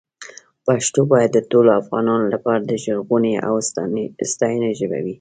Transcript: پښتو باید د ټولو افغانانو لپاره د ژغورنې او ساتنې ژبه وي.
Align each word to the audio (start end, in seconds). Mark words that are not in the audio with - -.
پښتو 0.65 1.01
باید 1.11 1.29
د 1.33 1.39
ټولو 1.51 1.69
افغانانو 1.81 2.25
لپاره 2.33 2.59
د 2.63 2.71
ژغورنې 2.83 3.33
او 3.47 3.53
ساتنې 4.37 4.69
ژبه 4.79 4.97
وي. 5.03 5.09